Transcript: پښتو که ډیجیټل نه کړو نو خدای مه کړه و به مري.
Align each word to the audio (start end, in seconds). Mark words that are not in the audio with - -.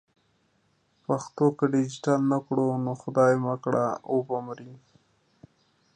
پښتو 1.05 1.45
که 1.57 1.65
ډیجیټل 1.73 2.19
نه 2.33 2.39
کړو 2.45 2.67
نو 2.85 2.91
خدای 3.01 3.33
مه 3.45 3.55
کړه 3.63 3.85
و 4.13 4.17
به 4.27 4.37
مري. 4.45 4.73